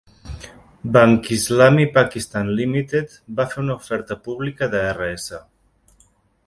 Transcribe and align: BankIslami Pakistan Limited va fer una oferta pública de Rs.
BankIslami 0.95 1.85
Pakistan 1.97 2.49
Limited 2.61 3.15
va 3.41 3.47
fer 3.53 3.61
una 3.67 3.77
oferta 3.83 4.19
pública 4.29 4.73
de 4.75 4.85
Rs. 4.97 5.33